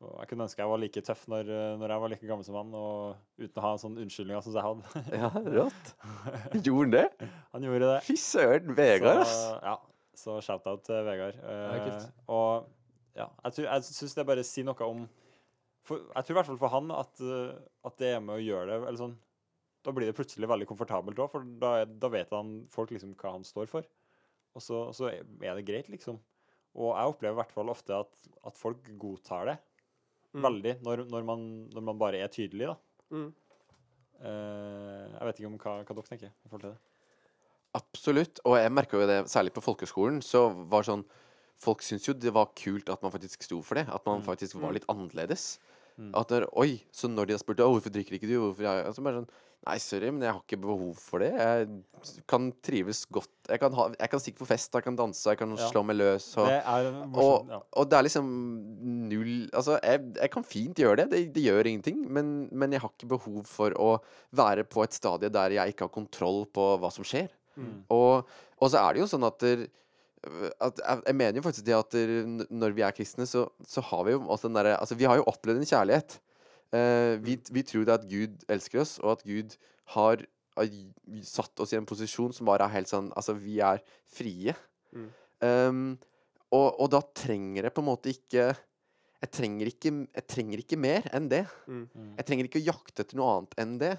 [0.00, 1.48] jeg kunne ønske jeg var like tøff når,
[1.80, 4.54] når jeg var like gammel som han, og uten å ha en sånn unnskyldning som
[4.54, 5.02] jeg hadde.
[5.20, 5.90] ja, rått.
[6.64, 7.28] Gjorde han det?
[7.56, 7.96] han gjorde det.
[8.06, 9.34] Fy søren, Vegard, ass.
[9.64, 9.74] Ja,
[10.16, 11.36] så shout-out til Vegard.
[11.42, 12.68] Eh, og
[13.18, 15.02] ja, jeg, tror, jeg syns det bare sier noe om
[15.86, 18.44] for, Jeg tror i hvert fall for han at, eh, at det er med å
[18.44, 19.18] gjøre det eller sånn,
[19.86, 23.32] Da blir det plutselig veldig komfortabelt òg, for da, da vet han folk liksom hva
[23.38, 23.86] han står for.
[24.52, 26.18] Og så, så er det greit, liksom.
[26.76, 29.56] Og jeg opplever i hvert fall ofte at, at folk godtar det
[30.30, 30.44] Mm.
[30.44, 32.76] veldig når, når, man, når man bare er tydelig, da.
[33.10, 33.30] Mm.
[34.20, 36.80] Uh, jeg vet ikke om hva, hva dere tenker i forhold til det.
[37.78, 38.42] Absolutt.
[38.46, 41.04] Og jeg merka jo det, særlig på folkeskolen, så var sånn
[41.60, 43.86] Folk syntes jo det var kult at man faktisk sto for det.
[43.92, 44.26] At man Mm.
[44.26, 44.74] faktisk var Mm.
[44.78, 45.58] litt annerledes.
[45.98, 46.14] Mm.
[46.16, 46.80] At når, Oi!
[46.92, 49.28] Så når de har spurt oh, hvorfor drikker ikke du, hvorfor jeg, så bare sånn
[49.66, 51.34] Nei, sorry, men jeg har ikke behov for det.
[51.36, 53.28] Jeg kan trives godt.
[53.46, 55.68] Jeg kan, ha, jeg kan stikke på fest, jeg kan danse, jeg kan Ja.
[55.68, 56.30] slå meg løs.
[56.38, 57.58] Og, Det en og, ja.
[57.76, 58.24] og det er liksom
[59.10, 61.10] null Altså, jeg, jeg kan fint gjøre det.
[61.10, 61.20] det.
[61.34, 62.06] Det gjør ingenting.
[62.10, 63.98] Men, men jeg har ikke behov for å
[64.32, 67.28] være på et stadie der jeg ikke har kontroll på hva som skjer.
[67.58, 67.84] Mm.
[67.90, 68.24] Og,
[68.60, 69.66] og så er det jo sånn at, der,
[70.20, 71.94] at jeg, mener jo faktisk det at
[72.52, 75.16] når vi er kristne, så, så har vi jo også den derre Altså, vi har
[75.16, 76.18] jo opplevd en kjærlighet.
[76.76, 79.56] Eh, vi, vi tror det at Gud elsker oss, og at Gud
[79.96, 80.24] har,
[80.58, 80.68] har
[81.26, 83.80] satt oss i en posisjon som bare er helt sånn Altså, vi er
[84.12, 84.54] frie.
[84.92, 85.08] Mm.
[85.40, 85.86] Um,
[86.52, 88.50] og, og da trenger jeg på en måte ikke
[89.20, 91.42] jeg trenger ikke, jeg trenger ikke mer enn det.
[91.68, 91.82] Mm.
[91.92, 92.12] Mm.
[92.16, 93.92] Jeg trenger ikke å jakte etter noe annet enn det.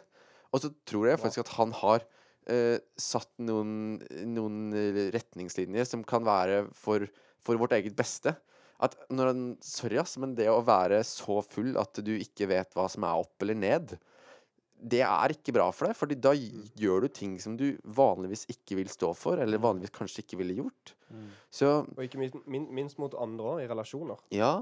[0.50, 2.06] Og så tror jeg faktisk at han har
[2.50, 4.00] eh, satt noen,
[4.32, 4.72] noen
[5.14, 7.06] retningslinjer som kan være for,
[7.44, 8.36] for vårt eget beste.
[8.82, 12.88] At når Sorry, ass, men det å være så full at du ikke vet hva
[12.90, 13.94] som er opp eller ned,
[14.82, 15.98] det er ikke bra for deg.
[16.00, 20.26] Fordi da gjør du ting som du vanligvis ikke vil stå for, eller vanligvis kanskje
[20.26, 20.96] ikke ville gjort.
[21.14, 21.28] Mm.
[21.54, 24.22] Så Og ikke minst, minst mot andre òg, i relasjoner.
[24.34, 24.62] ja.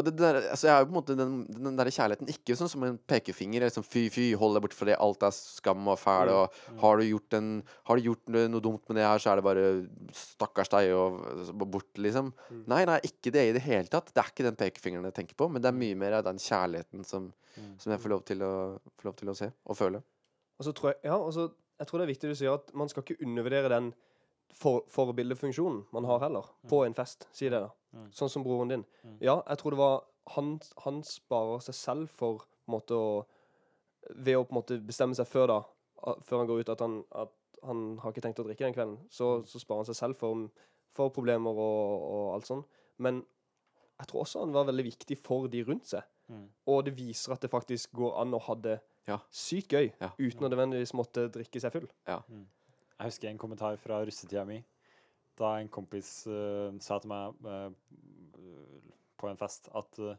[0.00, 2.56] Og det der, altså jeg er jo på en måte den, den der kjærligheten ikke
[2.58, 3.60] sånn som en pekefinger.
[3.60, 4.96] Eller sånn fy, fy, hold deg bort fra det.
[5.04, 6.30] Alt er skam og fæl.
[6.32, 6.36] Mm.
[6.40, 7.50] Og har du, gjort en,
[7.90, 9.66] har du gjort noe dumt med det her, så er det bare
[10.16, 12.32] stakkars deg og så bort, liksom.
[12.48, 12.64] Mm.
[12.72, 14.10] Nei, nei, ikke det i det hele tatt.
[14.14, 16.40] Det er ikke den pekefingeren jeg tenker på, men det er mye mer av den
[16.42, 17.72] kjærligheten som, Mm.
[17.82, 18.50] som jeg får lov, å,
[19.00, 20.00] får lov til å se og føle.
[20.60, 21.48] Og så tror jeg, ja, så,
[21.80, 23.88] jeg tror det er viktig du sier at man skal ikke undervurdere den
[24.54, 27.26] for, forbildefunksjonen man har heller, på en fest.
[27.34, 27.70] Si det, da.
[27.92, 28.06] Mm.
[28.14, 28.84] Sånn som broren din.
[29.04, 29.16] Mm.
[29.20, 30.04] Ja, jeg tror det var
[30.36, 33.24] Han, han sparer seg selv for på en måte å
[34.14, 35.56] Ved å på en måte bestemme seg før da,
[36.24, 37.32] før han går ut, at han, at
[37.66, 40.46] han har ikke tenkt å drikke den kvelden, så, så sparer han seg selv for,
[40.96, 42.62] for problemer og, og alt sånn.
[43.04, 43.18] Men
[44.00, 46.06] jeg tror også han var veldig viktig for de rundt seg.
[46.32, 46.46] Mm.
[46.72, 48.78] Og det viser at det faktisk går an å ha det
[49.10, 49.18] Ja.
[49.30, 50.12] sykt gøy Ja.
[50.16, 51.88] uten å nødvendigvis måtte drikke seg full.
[52.06, 54.62] Jeg husker en kommentar fra russetida mi.
[55.40, 57.70] Da en kompis uh, sa til meg uh,
[59.20, 60.16] på en fest at, uh,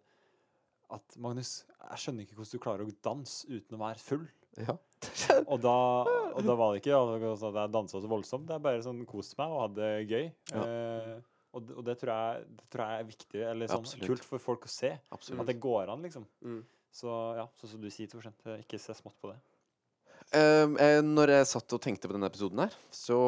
[0.98, 4.26] at Magnus, jeg skjønner ikke hvordan du klarer å danse uten å være full.
[4.60, 4.78] Ja.
[5.48, 5.76] Og da,
[6.36, 9.38] og da var det ikke at jeg dansa så voldsomt, det er bare sånn koste
[9.40, 10.26] meg og hadde det gøy.
[10.52, 10.66] Ja.
[10.66, 14.08] Og og det, tror jeg, det tror jeg er viktig, eller sånn Absolutt.
[14.08, 14.94] kult for folk å se.
[15.12, 15.42] Absolutt.
[15.44, 16.24] At det går an, liksom.
[16.48, 16.62] Mm.
[16.96, 19.38] Så ja, sånn som du sier, Torstein, ikke se smått på det.
[20.32, 23.20] Eh, når jeg satt og tenkte på denne episoden her, så,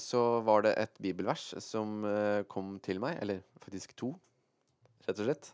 [0.00, 3.18] så var det et bibelvers som uh, kom til meg.
[3.20, 4.14] Eller faktisk to,
[5.04, 5.50] rett og slett.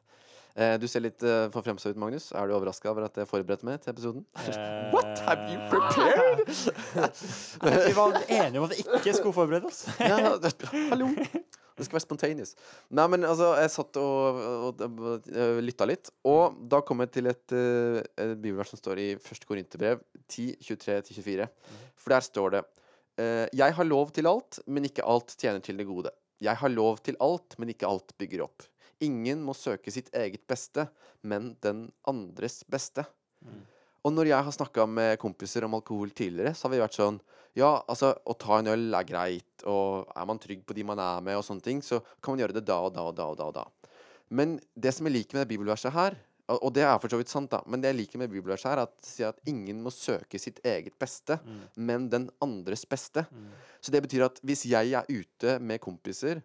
[0.55, 2.31] Eh, du ser litt for forfremsa ut, Magnus.
[2.37, 4.25] Er du overraska over at jeg forberedte meg til episoden?
[4.95, 5.23] What?
[5.27, 6.45] Have you prepared?
[7.63, 9.85] Eh, Vi var enige om at vi ikke skulle forberede oss.
[10.01, 10.53] ja, det,
[10.91, 11.09] hallo!
[11.73, 12.53] Det skal være spontaneous.
[12.93, 17.15] Nei, men altså, jeg satt og, og, og, og lytta litt, og da kom jeg
[17.17, 21.49] til et, et bibelvers som står i første Korinterbrev 10, 23-24.
[21.97, 22.65] For der står det
[23.21, 26.13] Eh, jeg har lov til alt, men ikke alt tjener til det gode.
[26.43, 28.65] Jeg har lov til alt, men ikke alt bygger opp.
[29.03, 30.87] Ingen må søke sitt eget beste,
[31.23, 33.05] men den andres beste.
[34.03, 37.21] Og når jeg har snakka med kompiser om alkohol tidligere, så har vi vært sånn
[37.55, 40.99] Ja, altså, å ta en øl er greit, og er man trygg på de man
[40.99, 43.27] er med, og sånne ting, så kan man gjøre det da og da og da
[43.29, 43.49] og da.
[43.51, 43.65] og da.
[44.33, 46.17] Men det som jeg liker med det bibelverset her,
[46.53, 48.81] og det er for så vidt sant, da, men det jeg liker med bibelverset her,
[48.81, 51.37] er at det sier at ingen må søke sitt eget beste,
[51.77, 53.27] men den andres beste.
[53.81, 56.41] Så det betyr at hvis jeg er ute med kompiser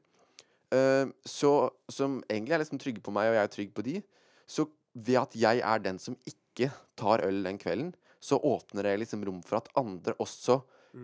[0.73, 4.01] øh, så, som egentlig er liksom trygge på meg, og jeg er trygg på de,
[4.47, 8.97] så ved at jeg er den som ikke tar øl den kvelden, så åpner det
[9.03, 10.61] liksom rom for at andre også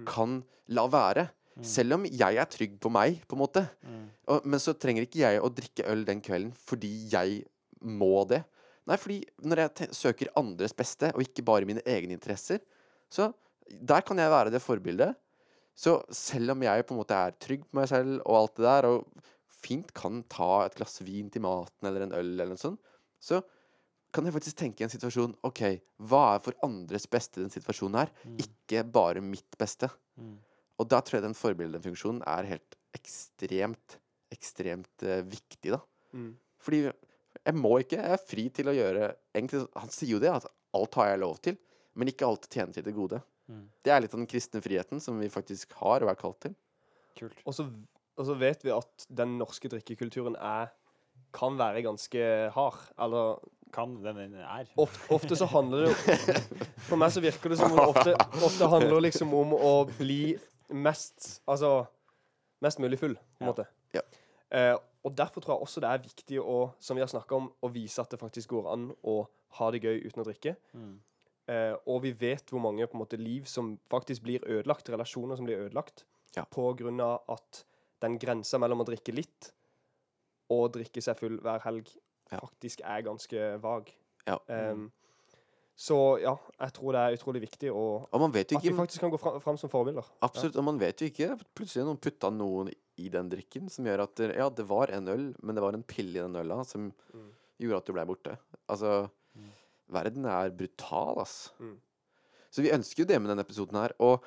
[0.09, 0.39] kan
[0.73, 1.27] la være.
[1.61, 3.61] Selv om jeg er trygg på meg, på en måte.
[4.25, 7.43] Og, men så trenger ikke jeg å drikke øl den kvelden fordi jeg
[7.85, 8.41] må det.
[8.89, 12.63] Nei, fordi når jeg søker andres beste, og ikke bare mine egne interesser,
[13.07, 13.29] så
[13.69, 15.13] der kan jeg være det forbildet.
[15.77, 18.65] Så selv om jeg på en måte er trygg på meg selv og alt det
[18.65, 19.29] der, og
[19.63, 22.81] fint kan ta et glass vin til maten eller en øl eller noe sånt,
[23.23, 23.41] så
[24.13, 25.63] kan jeg faktisk tenke i en situasjon OK,
[26.05, 28.11] hva er for andres beste i den situasjonen her?
[28.43, 29.89] Ikke bare mitt beste.
[30.77, 33.97] Og da tror jeg den forbildefunksjonen er helt ekstremt,
[34.33, 35.79] ekstremt eh, viktig, da.
[36.13, 36.33] Mm.
[36.61, 40.29] Fordi jeg må ikke, jeg er fri til å gjøre Egentlig, Han sier jo det,
[40.29, 40.45] at
[40.77, 41.57] alt har jeg lov til,
[41.97, 43.19] men ikke alt tjener til det gode.
[43.49, 43.65] Mm.
[43.85, 46.55] Det er litt av den kristne friheten som vi faktisk har og er kalt til.
[47.17, 47.41] Kult.
[47.45, 47.65] Og så,
[48.17, 50.71] og så vet vi at den norske drikkekulturen er
[51.33, 52.23] kan være ganske
[52.53, 52.79] hard.
[53.01, 53.39] Eller
[53.73, 54.67] Kan den den er.
[54.77, 55.95] ofte, ofte så handler det jo
[56.89, 58.13] For meg så virker det som om det ofte,
[58.45, 60.35] ofte handler liksom om å bli
[60.69, 61.85] mest Altså
[62.61, 63.51] mest mulig full, på en Ja.
[63.51, 63.65] måte.
[63.93, 64.01] Ja.
[64.51, 67.49] Eh, og derfor tror jeg også det er viktig å, som vi har snakka om,
[67.61, 70.53] å vise at det faktisk går an å ha det gøy uten å drikke.
[70.73, 70.93] Mm.
[71.51, 75.35] Eh, og vi vet hvor mange på en måte, liv som faktisk blir ødelagt, relasjoner
[75.35, 76.05] som blir ødelagt,
[76.37, 76.45] Ja.
[76.45, 77.65] på grunn av at
[78.03, 79.51] den grensa mellom å drikke litt
[80.53, 81.87] og drikke seg full hver helg
[82.33, 82.39] Ja.
[82.43, 83.89] faktisk er ganske vag.
[84.27, 84.37] Ja.
[84.47, 84.87] Um,
[85.75, 88.73] så ja, jeg tror det er utrolig viktig å, Og man vet jo at vi
[88.77, 90.05] faktisk kan gå fram, fram som forbilder.
[90.21, 91.31] Absolutt, og man vet jo ikke.
[91.57, 92.69] Plutselig har noen putta noen
[93.01, 95.83] i den drikken som gjør at Ja, det var en øl, men det var en
[95.83, 97.31] pille i den øla som Mm.
[97.59, 98.37] gjorde at du blei borte.
[98.69, 99.09] Altså
[99.93, 101.51] Verden er brutal, ass.
[101.59, 101.75] Mm.
[102.49, 103.91] Så vi ønsker jo det med denne episoden her.
[103.99, 104.23] Og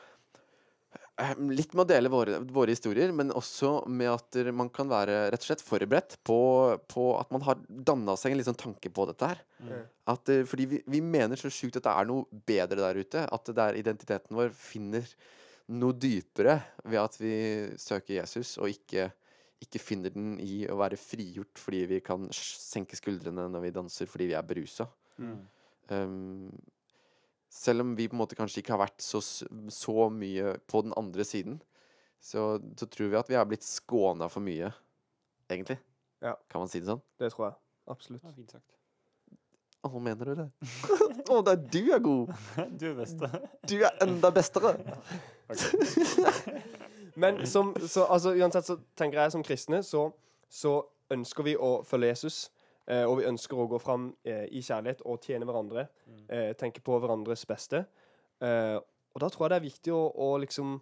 [1.49, 5.43] litt med å dele våre, våre historier, men også med at man kan være rett
[5.45, 6.39] og slett forberedt på,
[6.93, 9.41] på at man har danna seg en litt sånn tanke på dette her.
[9.65, 9.87] Mm.
[10.13, 13.25] At, eh, fordi vi, vi mener så sjukt at det er noe bedre der ute.
[13.33, 15.09] At det der identiteten vår finner
[15.73, 17.35] noe dypere ved at vi
[17.81, 19.09] søker Jesus, og ikke,
[19.65, 24.11] ikke finner den i å være frigjort fordi vi kan senke skuldrene når vi danser
[24.11, 24.87] fordi vi er berusa.
[25.17, 25.37] Mm.
[25.87, 26.51] Um,
[27.57, 30.95] selv om vi på en måte kanskje ikke har vært så, så mye på den
[30.99, 31.59] andre siden,
[32.21, 34.73] så, så tror vi at vi har blitt skåna for mye,
[35.49, 35.79] egentlig.
[36.25, 36.35] Ja.
[36.53, 37.05] Kan man si det sånn?
[37.21, 37.59] Det tror jeg.
[37.93, 38.25] Absolutt.
[38.25, 38.77] Ja, fint sagt.
[39.87, 40.47] Å, mener du det?
[41.31, 42.33] Å, det er du er god!
[42.81, 43.31] Du er beste.
[43.69, 44.75] Du er enda bestere!
[47.23, 50.09] Men som, så, altså, uansett så tenker jeg som kristne så,
[50.53, 50.81] så
[51.13, 52.41] ønsker vi å følge Jesus.
[52.87, 55.89] Eh, og vi ønsker å gå fram eh, i kjærlighet og tjene hverandre.
[56.31, 57.85] Eh, tenke på hverandres beste.
[58.41, 60.77] Eh, og da tror jeg det er viktig å, å liksom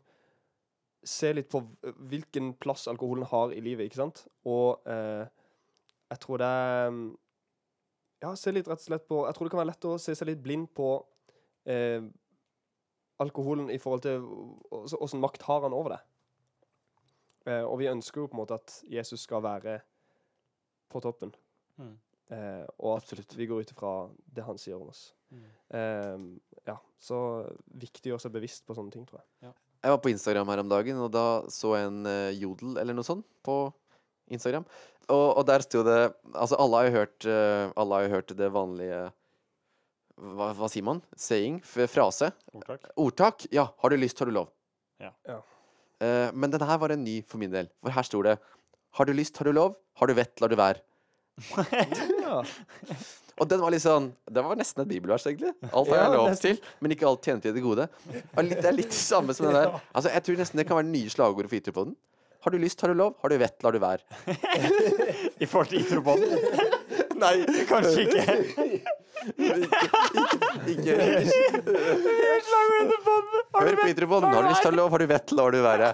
[1.04, 1.60] se litt på
[2.10, 4.22] hvilken plass alkoholen har i livet, ikke sant?
[4.48, 5.24] Og eh,
[6.10, 7.04] jeg tror det er mm,
[8.24, 10.14] Ja, se litt rett og slett på Jeg tror det kan være lett å se
[10.16, 10.88] seg litt blind på
[11.68, 12.00] eh,
[13.20, 14.24] alkoholen i forhold til
[14.72, 16.00] åssen- åssen makt har han over det.
[17.52, 19.76] Eh, og vi ønsker jo på en måte at Jesus skal være
[20.90, 21.34] på toppen.
[21.80, 21.94] Mm.
[22.34, 23.34] Eh, og Absolutt.
[23.37, 23.92] vi går ut ifra
[24.37, 25.06] det han sier om oss.
[25.34, 25.44] Mm.
[25.78, 26.24] Eh,
[26.70, 27.18] ja, så
[27.68, 29.54] viktig å gjøre seg bevisst på sånne ting, tror jeg.
[29.84, 32.96] Jeg var på Instagram her om dagen, og da så jeg en uh, jodel eller
[32.96, 33.58] noe sånt på
[34.32, 34.64] Instagram.
[35.12, 35.98] Og, og der sto det
[36.32, 39.00] Altså, alle har jo hørt uh, Alle har jo hørt det vanlige
[40.14, 41.02] hva, hva sier man?
[41.18, 41.58] Saying?
[41.90, 42.30] Frase?
[42.54, 42.87] Ordtak.
[43.02, 43.44] Ordtak?
[43.52, 43.66] Ja.
[43.82, 44.48] Har du lyst, har du lov.
[45.02, 45.10] Ja.
[45.26, 45.40] Ja.
[45.98, 47.68] Uh, men denne her var en ny for min del.
[47.82, 48.38] For her sto det
[48.94, 49.74] Har du lyst, har du lov.
[49.98, 50.80] Har du vett, lar du være.
[52.23, 52.42] Ja.
[53.42, 55.51] Og den var litt sånn Det var nesten et bibelvers, egentlig.
[55.73, 56.55] Alt har Ja, jeg lov nesten.
[56.61, 57.88] til, men ikke alt tjener til det gode.
[58.14, 59.73] Litt, det er litt det samme som det der.
[59.97, 61.97] Altså, jeg tror nesten det kan være nye slagordet for Ytterpodden.
[62.44, 63.14] Har du lyst, har du lov.
[63.23, 64.05] Har du vett, lar du være.
[65.42, 66.38] I forhold til Itropodden?
[67.22, 67.35] Nei,
[67.68, 68.24] Kanskje ikke.
[70.72, 70.94] ikke,
[73.55, 74.35] Hør på Ytterpodden.
[74.35, 74.90] Har du lyst, til å lov.
[74.92, 75.90] Har du vett, lar du være.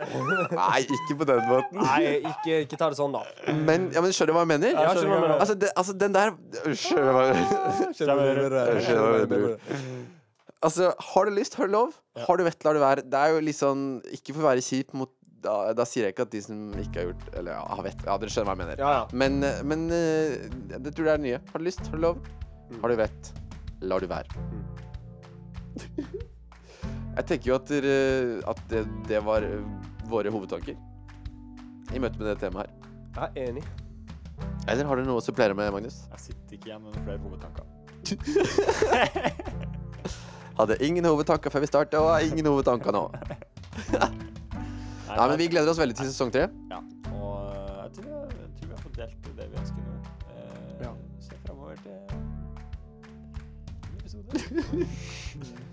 [0.57, 1.83] Nei, ikke på den måten.
[1.85, 2.01] Nei,
[2.33, 3.23] ikke, ikke ta det sånn, da.
[3.69, 4.73] Men, ja, men skjønner du hva jeg mener?
[4.75, 5.37] Ja, skjønner hva jeg mener.
[5.37, 6.33] Altså, det, altså den der
[6.81, 9.61] Skjønner du hva jeg Skjønner Skjønner hva jeg mener.
[10.61, 11.95] Altså, har du lyst, har du lov.
[12.27, 13.07] Har du vett, lar du være.
[13.07, 13.85] Det er jo litt sånn
[14.17, 15.13] Ikke for å være kjip mot
[15.45, 18.03] da, da sier jeg ikke at de som ikke har gjort Eller ja, vet.
[18.07, 18.83] Ja, dere skjønner hva jeg mener.
[18.83, 19.05] Ja, ja.
[19.23, 21.41] Men, eh, men eh, jeg tror det er det nye.
[21.53, 22.21] Har du lyst, har du lov.
[22.71, 22.81] Mm.
[22.83, 23.33] Har du vett,
[23.91, 24.29] lar du være.
[27.17, 27.97] jeg tenker jo at, dere,
[28.53, 29.65] at det, det var eh,
[30.11, 30.77] våre hovedtanker
[31.91, 32.75] i møte med det temaet her.
[33.17, 33.65] Jeg er enig.
[34.71, 36.03] Eller har du noe å supplere med, Magnus?
[36.13, 37.65] Jeg sitter ikke igjen med noen flere hovedtanker.
[40.61, 43.09] Hadde ingen hovedtanker før vi starta, og har ingen hovedtanker nå.
[45.17, 46.47] Nei, men vi gleder oss veldig til sesong tre.
[46.71, 46.81] Ja,
[47.15, 49.95] og eh, jeg tror, jeg tror vi har fått delt det vi ønsker nå.
[50.35, 50.93] Eh, Ja.
[51.21, 51.97] Se framover til
[53.91, 54.31] ny episode.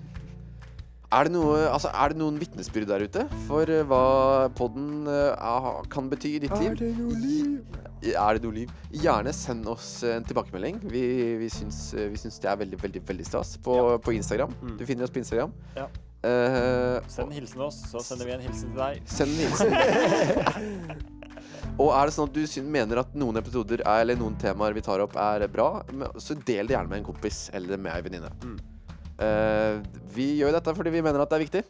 [1.07, 5.77] Er det, noe, altså, er det noen vitnesbyrd der ute for eh, hva podden uh,
[5.87, 6.73] kan bety i ditt liv?
[6.73, 7.77] Er det noe liv?
[8.11, 8.73] Er det noe liv?
[8.91, 10.81] Gjerne send oss en tilbakemelding.
[10.91, 11.03] Vi,
[11.39, 14.51] vi, syns, vi syns det er veldig veldig, veldig stas på, på Instagram.
[14.59, 14.75] Mm.
[14.81, 15.55] Du finner oss på Instagram.
[15.79, 15.87] Ja.
[16.25, 19.01] Eh, Send en hilsen til oss, så sender vi en hilsen til deg.
[19.11, 21.05] Send en hilsen.
[21.77, 24.81] Og er det sånn at du mener at noen episoder er, eller noen temaer vi
[24.85, 25.83] tar opp, er bra,
[26.17, 28.31] så del det gjerne med en kompis eller med ei venninne.
[28.41, 28.57] Mm.
[29.17, 29.75] Uh,
[30.13, 31.63] vi gjør dette fordi vi mener at det er viktig,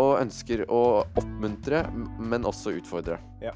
[0.00, 1.84] og ønsker å oppmuntre,
[2.18, 3.20] men også utfordre.
[3.42, 3.54] Ja,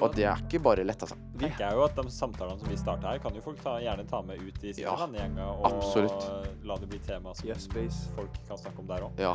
[0.00, 1.16] Og det er ikke bare lett, altså.
[1.40, 4.04] tenker jeg jo at de samtalene som vi starter her, kan jo folk ta, gjerne
[4.08, 6.28] ta med ut i sine Ja, vennegjenger, og absolutt.
[6.64, 7.66] la det bli tema som Yes,
[8.16, 9.18] folk kan snakke om der òg.
[9.22, 9.34] Ja.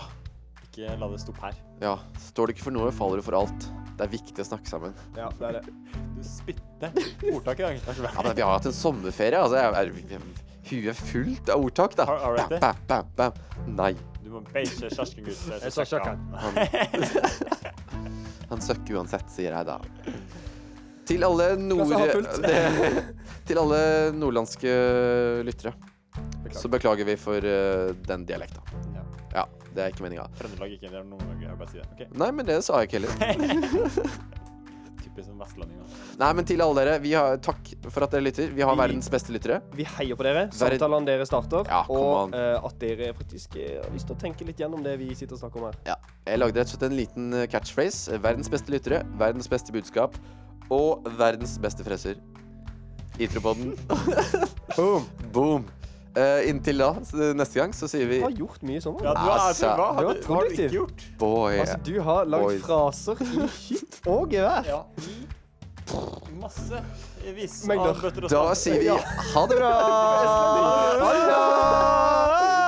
[0.69, 1.58] Ikke la det stoppe her.
[1.82, 1.97] ja.
[2.17, 3.67] Står du ikke for noe, faller du for alt.
[3.97, 4.95] Det er viktig å snakke sammen.
[5.15, 5.76] Ja, det er det.
[6.15, 6.95] Du spytter
[7.34, 7.82] ordtak i dag.
[7.86, 9.38] Ja, men vi har hatt en sommerferie.
[9.38, 10.23] Altså, jeg er,
[10.71, 12.08] huet er fullt av ordtak, da.
[12.10, 12.47] Har- har?
[12.49, 13.76] Bam, bam, bam, bam.
[13.76, 13.91] Nei.
[14.23, 15.45] Du må beise kjersken, gutt.
[16.34, 16.58] Han,
[18.49, 19.78] han søkker uansett, sier jeg da.
[21.08, 21.92] Til alle nord...
[23.48, 23.80] Til alle
[24.16, 24.72] nordlandske
[25.44, 25.74] lyttere
[26.13, 26.60] Beklager.
[26.62, 28.62] så beklager vi for uh, den dialekta.
[28.94, 29.02] Ja.
[29.34, 30.28] Ja, det er ikke meninga.
[30.38, 31.96] Trøndelag ikke av Nord-Norge, jeg bare sier det.
[31.98, 32.08] Okay.
[32.22, 34.12] Nei, men det sa jeg ikke heller.
[35.04, 35.80] Typisk som vestlending.
[36.22, 38.54] Nei, men til alle dere, vi har, takk for at dere lytter.
[38.54, 39.58] Vi har Vi- verdens beste lyttere.
[39.76, 40.46] Vi heier på dere.
[40.56, 41.66] Samtalene dere starter.
[41.68, 44.96] Ja, og eh, at dere faktisk eh, har lyst til å tenke litt gjennom det
[45.02, 45.82] vi sitter og snakker om her.
[46.30, 48.22] Jeg lagde rett og slett en liten catchphrase.
[48.24, 50.16] Verdens beste lyttere, verdens beste budskap
[50.73, 52.19] og verdens beste freser.
[53.21, 53.75] Itropoden.
[54.77, 55.03] Boom!
[55.36, 55.65] Boom.
[56.17, 56.91] Eh, inntil da,
[57.33, 58.99] neste gang, så sier vi Du har gjort mye sånn.
[59.01, 60.65] Ja, du har, Altså, hva, du var du, har du produktiv.
[60.67, 61.05] ikke gjort?
[61.21, 61.55] boy.
[61.63, 62.62] Altså, du har lagd Boys.
[62.67, 64.69] fraser i hytt og gevær.
[64.69, 64.81] Ja,
[66.29, 66.83] i masse
[67.36, 67.89] vis Mengder.
[67.95, 68.62] av bøtter og Da spann.
[68.62, 68.97] sier vi Ja.
[69.33, 69.73] ha det bra!
[69.73, 72.62] Ha det bra!